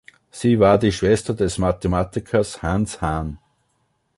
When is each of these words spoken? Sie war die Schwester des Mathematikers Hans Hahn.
Sie 0.31 0.59
war 0.59 0.79
die 0.79 0.91
Schwester 0.91 1.35
des 1.35 1.59
Mathematikers 1.59 2.63
Hans 2.63 3.01
Hahn. 3.03 3.37